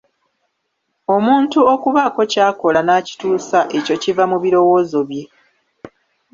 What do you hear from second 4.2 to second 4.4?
mu